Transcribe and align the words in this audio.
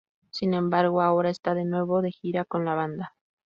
Sin 0.31 0.55
embargo 0.55 1.03
ahora 1.03 1.29
está 1.29 1.53
de 1.53 1.63
nuevo 1.63 2.01
de 2.01 2.11
gira 2.11 2.43
con 2.43 2.65
la 2.65 2.73
banda. 2.73 3.13